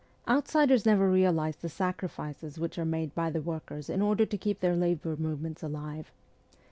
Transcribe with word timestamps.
Outsiders 0.27 0.83
never 0.83 1.11
realize 1.11 1.57
the 1.57 1.69
sacrifices 1.69 2.57
which 2.57 2.79
are 2.79 2.85
made 2.85 3.13
by 3.13 3.29
the 3.29 3.39
workers 3.39 3.87
in 3.87 4.01
order 4.01 4.25
to 4.25 4.35
keep 4.35 4.59
their 4.59 4.75
labour 4.75 5.15
movements 5.15 5.61
alive. 5.61 6.09